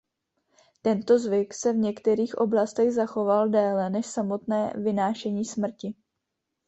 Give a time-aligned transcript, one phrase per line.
[0.81, 5.95] Tento zvyk se v některých oblastech zachoval déle než samotné vynášení smrti.